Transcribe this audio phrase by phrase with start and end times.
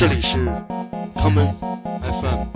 [0.00, 0.38] 这里是
[1.14, 1.52] common
[2.00, 2.46] FM。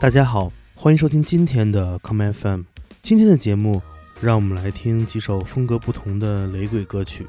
[0.00, 2.62] 大家好，欢迎收听今天的 common FM。
[3.02, 3.80] 今天的节目，
[4.20, 7.24] 让我们来听几首风格不同的雷鬼歌曲。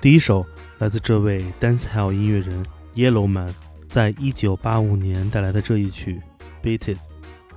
[0.00, 0.44] 第一首
[0.78, 2.64] 来自这位 dancehall 音乐人
[2.96, 3.54] Yellowman，
[3.86, 6.20] 在一九八五年带来的这一曲
[6.66, 6.98] 《Beat It》，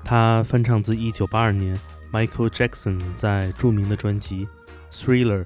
[0.05, 1.75] 他翻唱自一九八二年
[2.13, 4.49] Michael Jackson 在着名的专辑《
[4.95, 5.45] Thriller》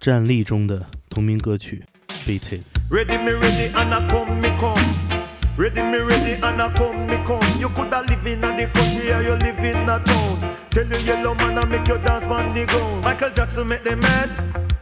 [0.00, 1.84] 战力中的同名歌曲《
[2.26, 2.62] Beat It》。
[2.90, 5.20] Ready me ready and I come me come.
[5.56, 7.60] Ready me ready and I come me come.
[7.60, 10.38] You coulda live in a the country or you live in a town.
[10.70, 13.04] Tell you yellow man I make you dance on the ground.
[13.04, 14.30] Michael Jackson make them mad.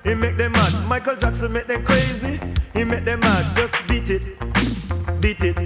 [0.05, 0.88] He make them mad.
[0.88, 2.41] Michael Jackson make them crazy.
[2.73, 3.56] He make them mad.
[3.56, 4.23] Just beat it,
[5.20, 5.56] beat it,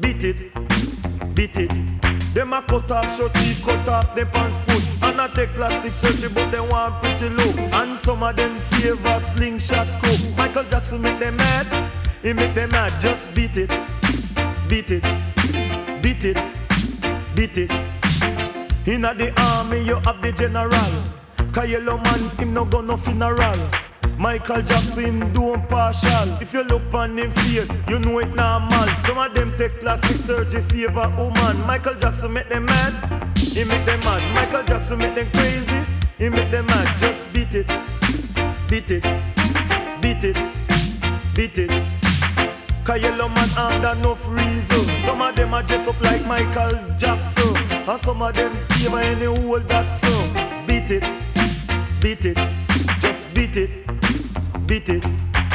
[0.00, 1.97] beat it, beat it.
[2.39, 5.93] Them a cut off short sleeve, cut off them pants foot And I take plastic
[5.93, 7.57] surgery but they want pretty look.
[7.73, 10.21] And some of them favor slingshot cook.
[10.37, 11.91] Michael Jackson make them mad.
[12.23, 13.67] He make them mad, just beat it.
[14.69, 15.03] Beat it,
[16.01, 16.37] beat it,
[17.35, 17.71] beat it.
[18.87, 21.51] Inna the army you have the general.
[21.51, 23.88] Cause yellow man him no go no funeral
[24.19, 26.33] Michael Jackson do him partial.
[26.41, 28.89] If you look on him face, you know it normal.
[29.05, 31.65] Some of them take plastic surgery favor woman.
[31.65, 33.37] Michael Jackson make them mad.
[33.37, 34.21] He make them mad.
[34.35, 35.85] Michael Jackson make them crazy.
[36.17, 36.99] He make them mad.
[36.99, 37.67] Just beat it.
[38.67, 39.03] Beat it.
[40.01, 40.35] Beat it.
[41.33, 41.71] Beat it.
[42.83, 44.85] Cause yellow man under no reason.
[44.99, 47.55] Some of them are dress up like Michael Jackson.
[47.55, 50.11] And some of them favor any old that so
[50.67, 51.03] Beat it.
[52.01, 52.37] Beat it.
[52.99, 53.88] Just beat it
[54.69, 55.03] Beat it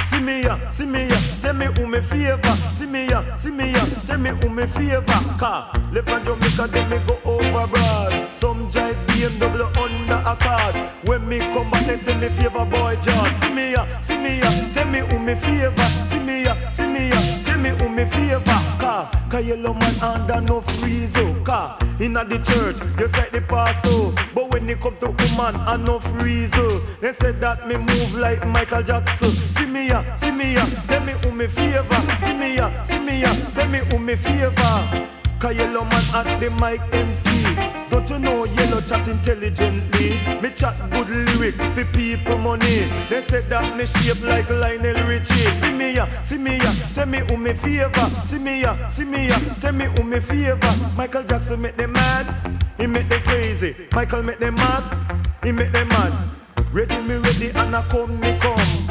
[0.04, 2.56] See me ya, see me ya, tell me who me favor.
[2.72, 5.02] See me ya, see me ya, tell me who me favor.
[5.38, 8.28] Car, left from Jamaica then me go overboard.
[8.30, 10.76] Some drive BMW under a card.
[11.08, 13.34] When me come back they say me favor boy George.
[13.36, 16.04] See me ya, see me ya, tell me who me favor.
[16.04, 18.44] See me ya, see me ya, me who me favor
[18.78, 23.41] Car, cause yellow man under no freeze oh Car, inna the church, you say the
[23.48, 24.14] pass oh.
[24.34, 26.78] But when it come to woman, I no freeze oh.
[27.00, 29.30] They said that me move like Michael Jackson.
[29.50, 32.98] See me ya, see me ya, tell me who me favor See me ya, see
[32.98, 35.08] me ya, tell me who me favor
[35.44, 37.44] Cause yellow man at the mic MC
[37.91, 40.16] Don't you know yellow chat intelligently?
[40.41, 42.88] Me chat good lyrics for people money.
[43.10, 45.50] They said that me shape like Lionel Richie.
[45.53, 48.09] See me ya, see me ya, tell me who me favor.
[48.25, 50.75] See me ya, see me ya, tell me who me favor.
[50.97, 52.27] Michael Jackson make them mad.
[52.78, 53.75] He make them crazy.
[53.93, 54.83] Michael make them mad.
[55.43, 56.31] He make them mad.
[56.72, 58.88] Ready me ready and I come me come.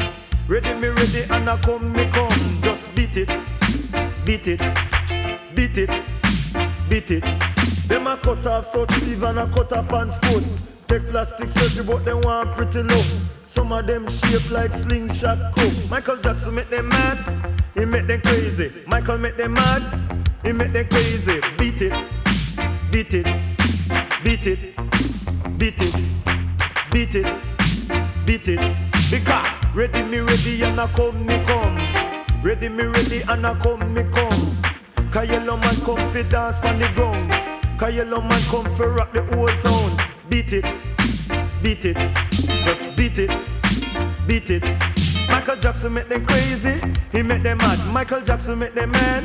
[0.48, 2.62] Ready me ready and I come me come.
[2.62, 3.30] Just beat it.
[4.24, 4.60] Beat it.
[5.56, 6.13] Beat it
[6.94, 7.24] beat it.
[7.88, 10.44] Them a cut off so sleeve and a cut off hands foot.
[10.88, 13.06] Take plastic surgery, but they want pretty look.
[13.44, 15.74] Some of them shape like slingshot cook.
[15.90, 17.18] Michael Jackson make them mad,
[17.74, 18.70] he make them crazy.
[18.86, 19.82] Michael make them mad,
[20.44, 21.42] he make them crazy.
[21.58, 21.94] Beat it,
[22.92, 23.26] beat it,
[24.24, 24.76] beat it,
[25.58, 25.96] beat it,
[26.92, 27.28] beat it,
[28.26, 28.78] beat it.
[29.10, 31.76] Because ready me ready and I come me come.
[32.44, 34.53] Ready me ready and I come me come.
[35.14, 37.30] Cause yellow man come fi dance on the ground.
[37.80, 39.96] Cause yellow man come fi rock the whole town.
[40.28, 40.66] Beat it,
[41.62, 41.98] beat it,
[42.66, 43.30] just beat it,
[44.28, 44.64] beat it.
[45.30, 46.82] Michael Jackson make them crazy,
[47.12, 47.86] he make them mad.
[47.94, 49.24] Michael Jackson make them mad,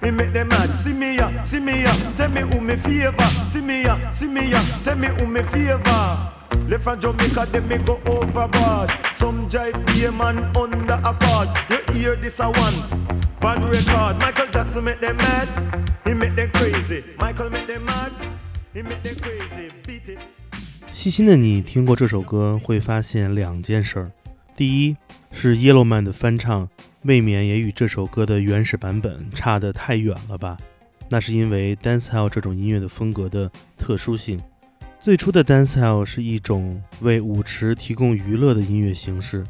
[0.00, 0.74] he make them mad.
[0.74, 3.30] See me ya, see me ya, tell me who me favor.
[3.44, 6.32] See me ya, see me ya, tell me who me favor.
[6.66, 8.90] Left from Jamaica, then me go overboard.
[9.12, 13.15] Some jive be a man under a card You hear this a one
[13.46, 15.46] Pan record, Michael Jackson make them mad,
[16.04, 17.04] he make them crazy.
[17.16, 18.10] Michael make them mad,
[18.74, 19.70] he make them crazy.
[19.86, 20.18] Beat it.
[20.90, 24.10] 细心的你听过这首歌，会发现两件事儿。
[24.56, 24.96] 第一
[25.30, 26.68] 是 Yellowman 的翻唱，
[27.02, 30.56] 未免也与这首歌的原始版本差得太远了吧？
[31.08, 33.48] 那是因为 dancehall 这种音乐的风格的
[33.78, 34.40] 特殊性。
[34.98, 39.44] 最初的 dancehall 是一种为舞池提供娱乐的音乐形式，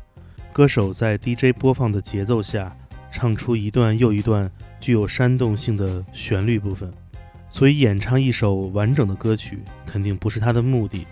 [0.52, 2.70] 歌手在 DJ 播放的节奏下。
[3.16, 6.92] 唱出一段又一段具有煽动性的旋律部分，
[7.48, 11.06] 所以演唱一首完整的歌曲肯定不是他的目的，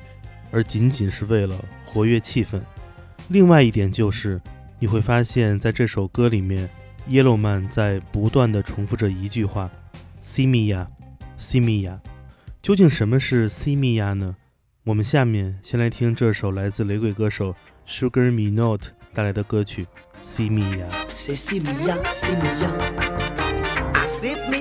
[0.50, 2.60] 而仅仅是为了活跃气氛。
[3.28, 4.38] 另外一点就是，
[4.78, 6.68] 你会发现在这首歌里面
[7.08, 9.70] ，Yellowman 在不断的重复着一句话
[10.20, 10.86] “See me 呀
[11.38, 12.02] ，See me 呀”。
[12.60, 14.36] 究竟什么是 “See me 呀”呢？
[14.84, 17.56] 我们下面先来听这首来自雷鬼歌手
[17.88, 19.86] Sugar Me Not 带来的歌曲。
[20.24, 20.88] See me ya.
[21.08, 21.68] Say see me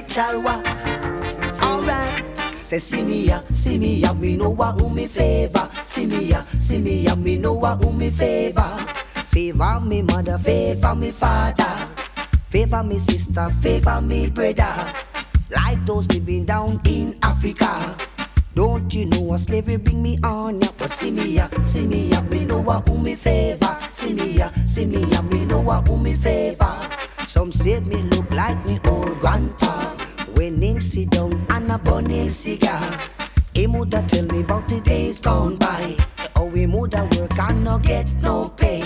[0.03, 0.59] chalwa.
[1.63, 2.23] Alright.
[2.67, 5.69] Say ya, see me know what who me favor.
[5.95, 8.61] Ya, see me know what who me favor.
[9.31, 11.63] Favor me mother, favor me father.
[12.49, 14.93] Favor me sister, favor me brother.
[15.49, 17.95] Like those living down in Africa.
[18.53, 20.67] Don't you know a slavery bring me on ya?
[20.77, 23.77] But see me ya, see me ya, me know what who me favor.
[24.03, 26.75] See me ya, see me ya, me know what who me favor.
[27.25, 29.95] Some say me look like me old grandpa.
[30.35, 32.83] When him sit down and a burn cigar.
[33.55, 35.95] Him woulda tell me about the days gone by.
[36.35, 38.81] How him woulda work and no get no pay.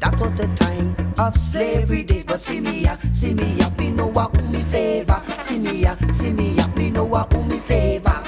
[0.00, 2.24] That was the time of slavery days.
[2.26, 5.22] But see me ya, see me ya, me know what who me favor.
[5.40, 8.20] See me ya, see me ya, me know what who me favor.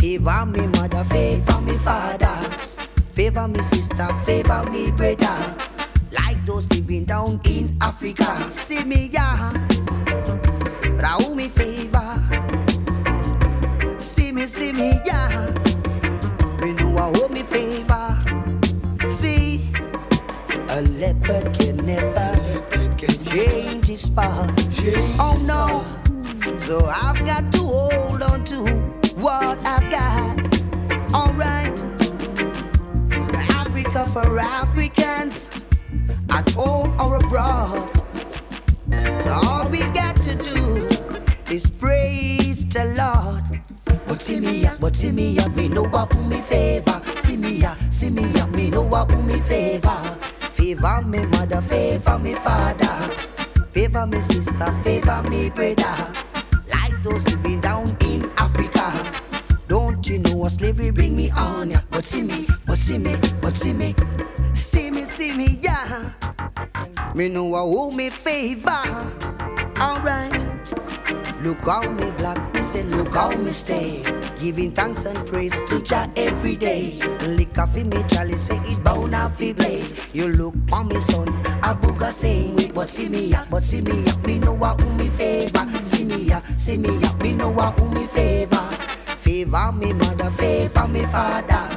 [0.00, 2.26] Favor me mother, favor me father.
[3.14, 5.59] Favor me sister, favor me brother.
[6.50, 8.26] Those living down in Africa.
[8.50, 9.52] See me ya,
[11.20, 12.18] owe me favor.
[14.00, 15.28] See me, see me ya.
[16.58, 18.18] Me know I owe me favor.
[19.08, 19.70] See,
[20.70, 22.34] a leopard can never
[23.22, 24.50] change his spot.
[25.20, 25.84] Oh no.
[26.58, 28.58] So I've got to hold on to
[29.22, 30.36] what I've got.
[31.14, 31.70] Alright.
[33.54, 35.50] Africa for Africans,
[36.30, 37.88] at home or abroad.
[39.28, 40.88] All we got to do
[41.52, 43.44] is praise the Lord.
[44.06, 47.00] But see me ya, but see me ya, me know what who me favor.
[47.16, 49.90] See me ya, see me ya, me know what who me favor.
[50.58, 53.14] Favor me mother, favor me father.
[53.72, 55.94] Favor me sister, favor me brother.
[56.68, 58.86] Like those living down in Africa.
[59.68, 61.78] Don't you know a slavery bring me on ya?
[61.90, 63.94] But see me, but see me, but see me.
[64.54, 64.89] See
[65.20, 66.12] see me, yeah.
[67.14, 68.82] Me know I owe me favor.
[69.78, 70.32] Alright.
[71.42, 74.02] Look how me black, me say look how me stay.
[74.38, 76.98] Giving thanks and praise to Jah every day.
[77.36, 80.08] Lick off me chalice, say it bound off the blaze.
[80.14, 81.28] You look on me son,
[81.68, 84.80] a booger saying wait, but see me ya, but see me ya, me know what
[84.80, 85.66] who me favor.
[85.84, 88.64] See me ya, see me ya, me know what who me favor.
[89.20, 91.76] Favor me mother, favor me father.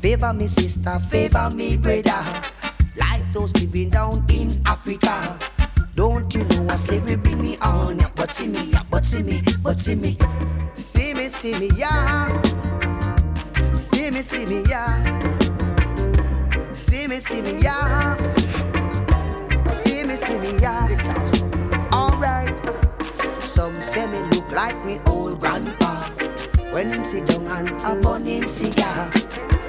[0.00, 2.22] Favor me sister, favor me brother.
[3.32, 5.38] Those living down in Africa.
[5.94, 7.98] Don't you know a slavery bring me on?
[7.98, 8.06] ya?
[8.14, 10.16] But see me, ya, but see me, but see me.
[10.74, 12.28] See me, see me, yeah.
[13.74, 15.02] See me, see me, yeah.
[16.72, 18.16] See me, see me, yeah.
[19.68, 20.88] See me, see me, yeah.
[21.92, 22.54] Alright.
[23.42, 26.04] Some say me look like me old grandpa.
[26.70, 29.10] When him sit down and a burn cigar.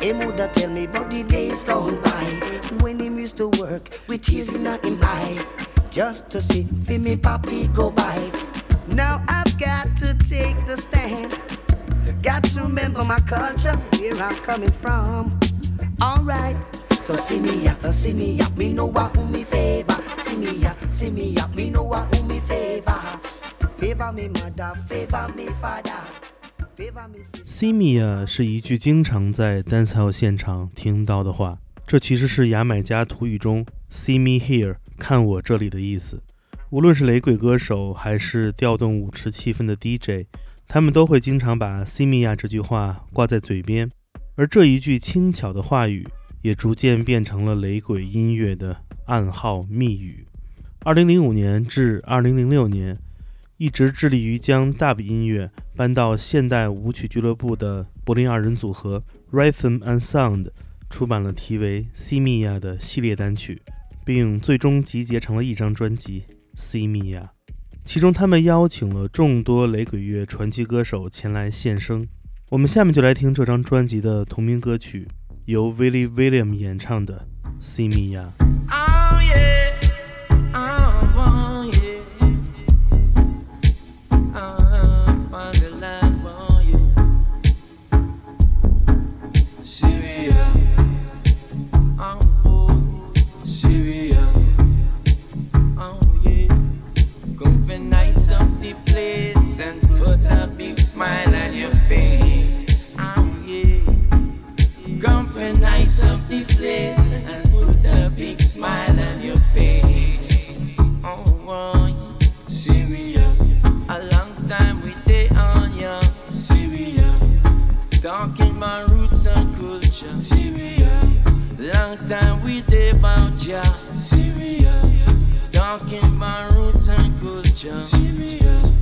[0.01, 2.58] Him woulda tell me about the days gone by
[3.38, 5.46] When him used to work with tears in him eye.
[5.92, 8.18] Just to see fi me papi go by.
[8.88, 11.30] Now I've got to take the stand.
[12.24, 15.38] Got to remember my culture, where I'm coming from.
[16.02, 16.56] Alright.
[16.90, 19.94] So see me ya, uh, see me ya, me know what who me favor.
[20.18, 22.98] See me ya, see me ya, me know what who me favor.
[23.78, 26.02] Favor me mother, favor me father.
[26.74, 27.44] Favor me sister.
[27.44, 31.58] See me 啊，是一句经常在 dancehall 现场听到的话。
[31.89, 36.21] 这其实是牙买加土语中 “see me here” 看我这里的意思。
[36.69, 40.27] 无论是雷鬼歌手，还是调动舞池气氛的 DJ，
[40.67, 43.89] 他们都会经常把 “see me 呀”这句话挂在嘴边。
[44.35, 46.07] 而这一句轻巧的话语，
[46.43, 50.27] 也逐渐变成了雷鬼音乐的暗号密语。
[50.81, 52.95] 二零零五年至二零零六年，
[53.57, 60.51] 一直致力于将 Dub 音乐搬到现代舞曲俱乐部的柏林二人组合 Rhythm and Sound
[60.89, 63.61] 出版了题为《See Me a》的系列单曲，
[64.05, 66.23] 并最终集结成了一张专辑
[66.59, 67.21] 《See Me a》。
[67.85, 72.07] 其中，他们邀请了众多雷鬼乐传奇歌手前来献声。
[72.49, 75.07] 我们下面就来听这张专辑的同名歌曲，
[75.45, 77.27] 由 Willie William 演唱的
[77.63, 78.31] 《See Me 呀》。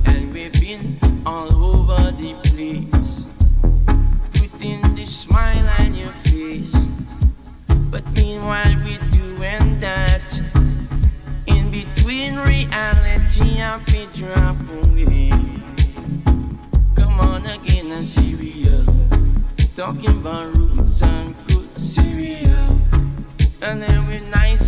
[0.06, 3.26] And we've been all over the place,
[4.32, 6.74] putting the smile on your face.
[7.90, 10.22] But meanwhile, we're doing that.
[11.46, 15.30] In between reality and we drop away.
[16.96, 18.86] Come on again and see we are
[19.76, 22.80] talking about roots and good cereal.
[23.60, 24.67] And then we're nice.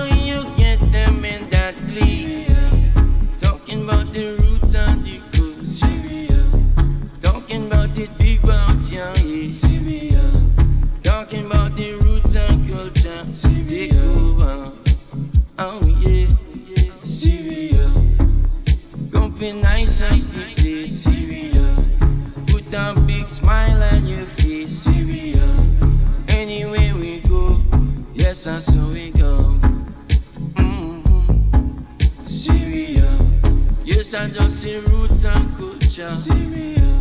[34.13, 36.13] I just see roots and culture.
[36.13, 36.99] Syria.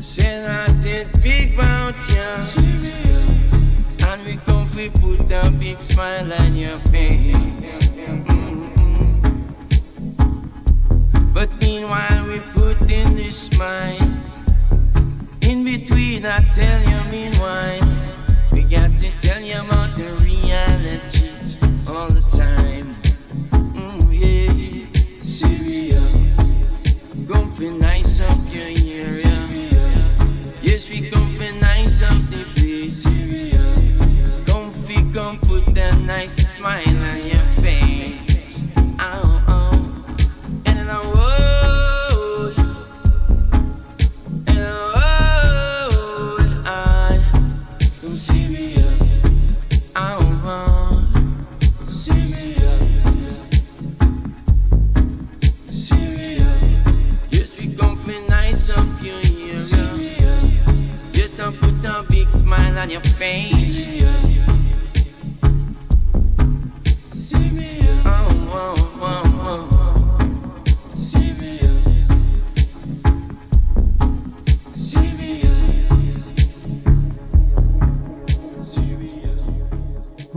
[0.00, 2.42] Say that it big about ya.
[2.42, 3.22] Syria.
[4.00, 7.36] And we come we put a big smile on your face.
[11.32, 14.10] But meanwhile we put in this smile.
[15.40, 17.87] In between I tell you meanwhile.
[36.08, 38.62] Nice smile on your face.
[38.98, 39.72] Oh, oh.
[40.64, 42.52] And then I whoa.
[44.46, 46.38] And I whoa.
[46.64, 47.20] I
[48.00, 48.88] from Syria.
[49.96, 51.84] Oh, oh.
[51.84, 52.70] Syria.
[55.68, 56.50] Syria.
[57.30, 60.32] Yes, we come for nice up your area.
[61.12, 64.37] Yes, I put a big smile on your face.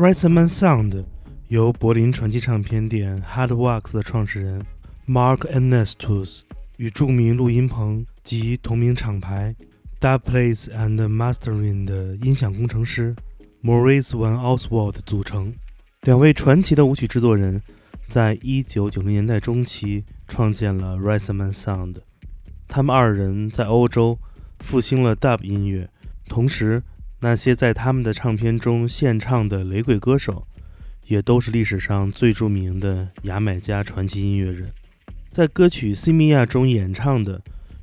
[0.01, 1.05] Rhythm and Sound
[1.49, 4.65] 由柏林传奇唱片店 Hardwax 的创始人
[5.07, 6.41] Mark Ernestus
[6.77, 9.55] 与著名录音棚及同名厂牌
[9.99, 13.15] Dubplates and Mastering 的音响工程师
[13.61, 15.53] Maurice Van Oswald 组成。
[16.01, 17.61] 两位传奇的舞曲制作人
[18.09, 21.97] 在一九九零年代中期创建了 Rhythm and Sound。
[22.67, 24.17] 他们二人在欧洲
[24.61, 25.87] 复兴了 Dub 音乐，
[26.25, 26.81] 同时
[27.23, 30.47] 那些在他们的唱片中献唱的雷鬼歌手，
[31.05, 34.71] 也都是历史上最著名的牙买加传奇音乐人。
[35.29, 37.41] 在歌曲《西米亚》中演唱的，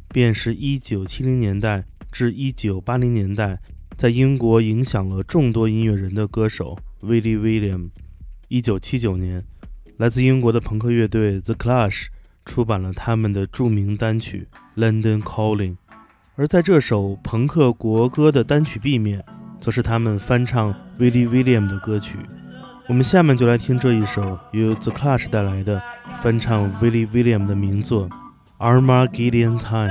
[0.08, 3.60] 便是1970年代至1980年代
[3.96, 7.90] 在英国影响了众多音乐人的歌手 Willie William。
[8.48, 9.44] 1979年，
[9.98, 12.06] 来自英国的朋克乐队 The Clash
[12.44, 14.48] 出版了他们的著名单曲
[14.80, 15.76] 《London Calling》。
[16.37, 19.23] 而在这首朋克国歌的单曲 B 面，
[19.59, 22.17] 则是他们翻唱 Willie William 的歌曲。
[22.87, 25.81] 我们下面就来听这一首由 The Clash 带来的
[26.21, 28.09] 翻唱 Willie William 的名作《
[28.57, 29.89] Armageddon Time》。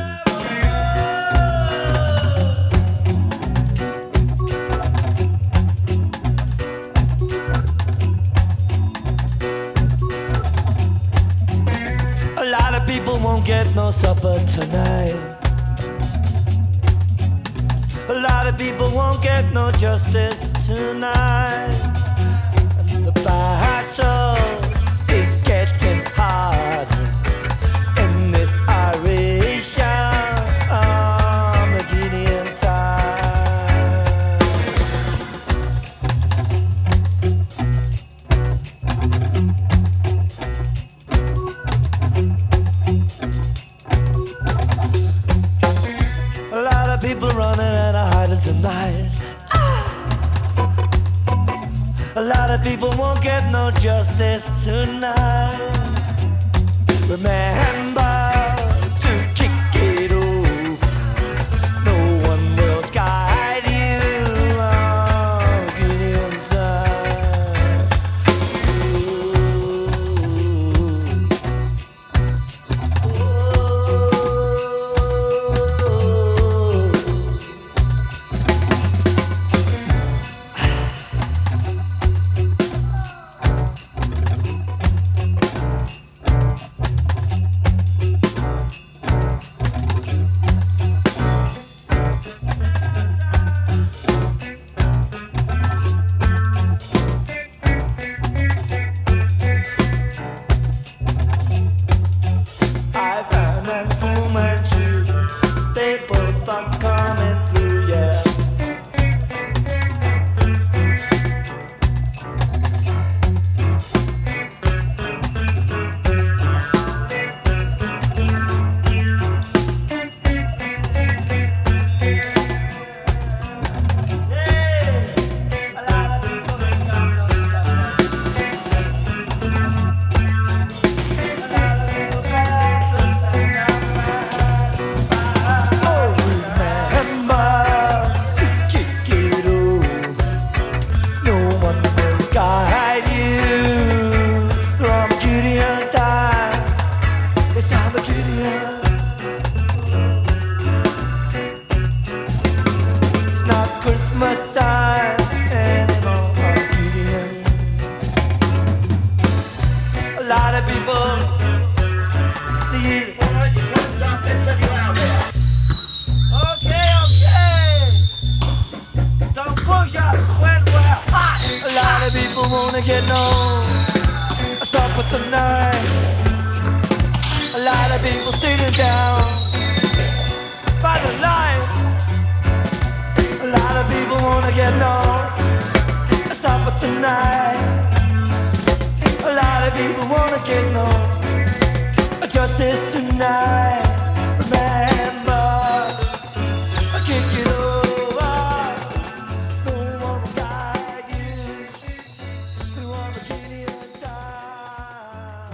[12.36, 15.35] A lot of people won't get no supper tonight.
[18.57, 21.71] People won't get no justice tonight.
[23.05, 24.46] The battle
[52.47, 55.57] lot of people won't get no justice tonight.
[57.09, 58.16] Remember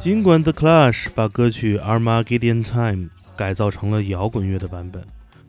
[0.04, 3.06] 尽管 The Clash 把歌曲《Armageddon Time》
[3.38, 5.02] 改造成了摇滚乐的版本，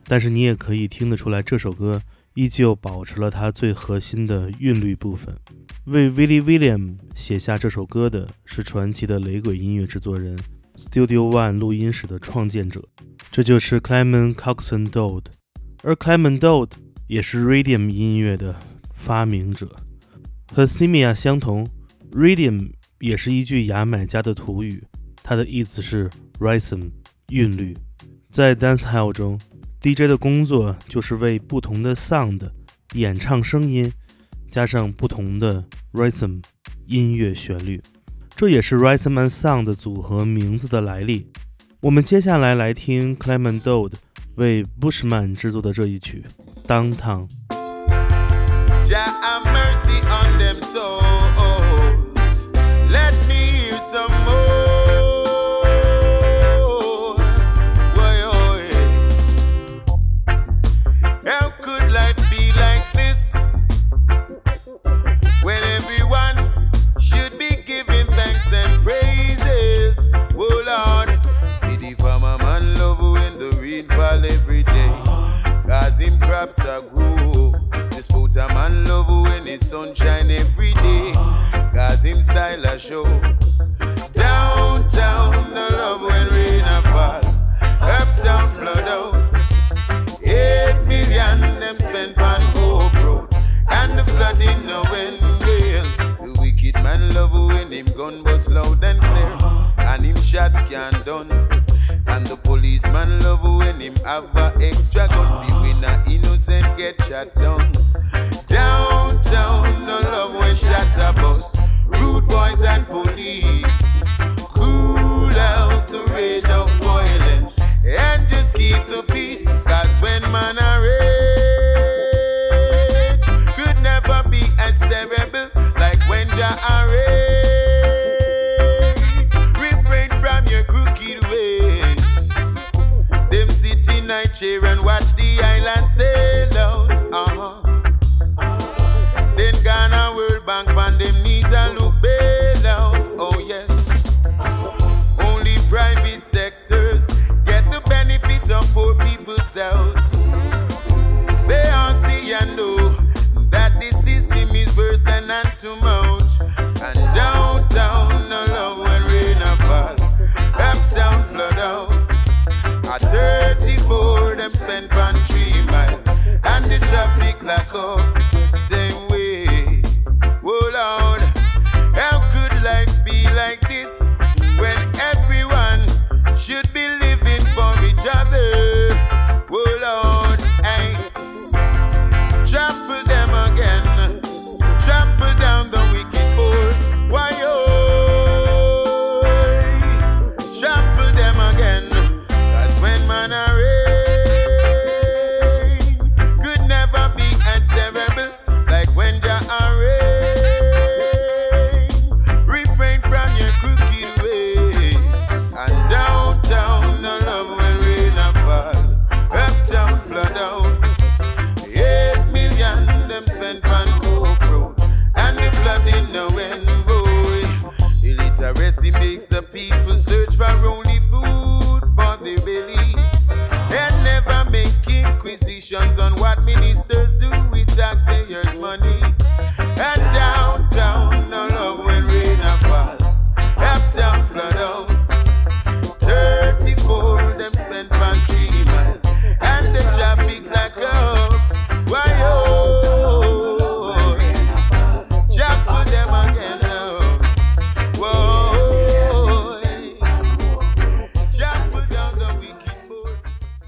[0.05, 2.01] 但是你也可以听得出来，这首歌
[2.35, 5.35] 依旧保持了它最核心的韵律部分。
[5.87, 10.39] 为 Willie William 写下这首歌的是传奇的雷鬼音乐制作人
[10.77, 12.81] Studio One 录音室的创建者，
[13.29, 15.25] 这就是 Clement Coxon Dodd，
[15.83, 16.71] 而 Clement Dodd
[17.07, 18.55] 也是 Radium 音乐的
[18.93, 19.75] 发明者。
[20.53, 21.67] 和 Simia 相同
[22.13, 24.83] ，Radium 也是一句牙买加的土语，
[25.23, 26.89] 它的意思是 rhythm
[27.29, 27.75] 韵律。
[28.31, 29.39] 在 dancehall 中
[29.81, 32.49] ，DJ 的工作就是为不同的 sound
[32.93, 33.91] 演唱声音，
[34.49, 36.41] 加上不同的 rhythm
[36.87, 37.81] 音乐旋律，
[38.35, 41.31] 这也是 rhythm and sound 组合名字的来历。
[41.81, 43.93] 我们接下来来听 Clement Dodd
[44.35, 46.23] 为 Bushman 制作的这一曲
[46.67, 47.27] 《Downtown》。
[76.45, 77.51] Crops are grow.
[77.89, 81.13] The sporter man love when the sunshine every day.
[81.73, 83.03] Cause him style a show.
[84.13, 87.14] Downtown, no love when rain a fall.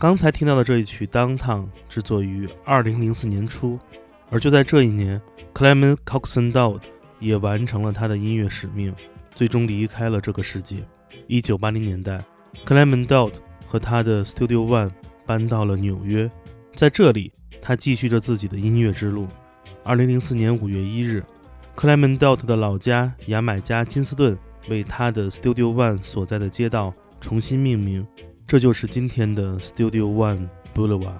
[0.08, 3.78] 刚才听到的这一曲《Downtown》制作于2004年初，
[4.32, 5.22] 而就在这一年
[5.54, 6.80] ，Clement Coxon Dowd
[7.20, 8.96] 也完成了他的音乐使命，
[9.36, 10.78] 最终离开了这个世界。
[11.28, 12.24] 1980年代
[12.65, 13.34] ，Clement Dowd
[13.67, 14.91] 和他的 Studio One
[15.26, 16.32] 搬到了纽约，
[16.74, 19.28] 在这里，他继续着自己的音乐之路。
[19.84, 21.26] 2004年5月1日
[21.76, 24.38] ，Clement Dowd 的老家牙买加金斯顿
[24.70, 28.08] 为他的 Studio One 所在的街道重新命名。
[28.47, 31.19] 这就是今天的 Studio One Boulevard。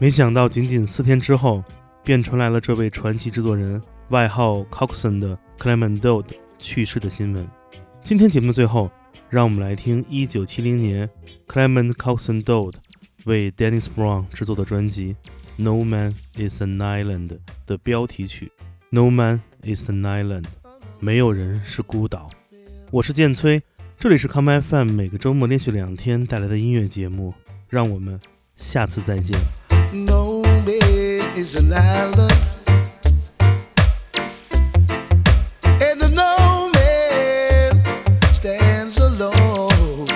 [0.00, 1.62] 没想到，仅仅四天之后，
[2.02, 6.26] 便传来了这位传奇制作人外号 Coxon 的 Clement Dodd
[6.58, 7.48] 去世的新闻。
[8.02, 8.90] 今天节目的最后，
[9.30, 11.08] 让我们来听1970年
[11.46, 12.74] Clement Coxon Dodd
[13.26, 15.14] 为 Dennis Brown 制作的专辑
[15.62, 17.28] 《No Man Is an Island》
[17.64, 18.50] 的标题曲
[18.90, 20.42] 《No Man Is an Island》，
[20.98, 22.26] 没有人是孤岛。
[22.90, 23.62] 我是剑崔。
[23.99, 27.33] 这里是 Come FM，每个周末连续两天带来的音乐节目，
[27.69, 28.19] 让我们
[28.55, 29.39] 下次再见。
[29.93, 32.33] No man is an island,
[35.79, 37.81] and no man
[38.33, 40.07] stands alone.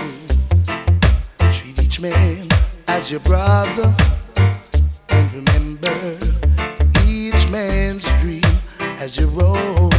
[1.52, 2.48] Treat each man
[2.88, 3.94] as your brother,
[5.10, 6.18] and remember
[7.06, 8.42] each man's dream
[9.00, 9.99] as your own.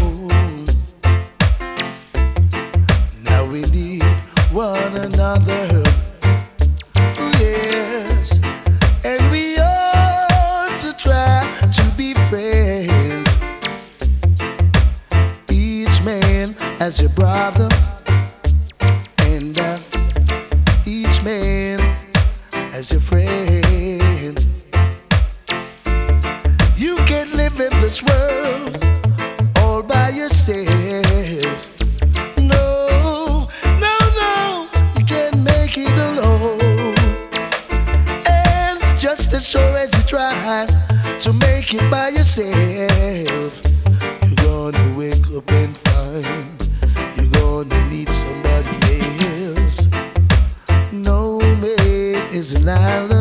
[52.64, 53.21] Man is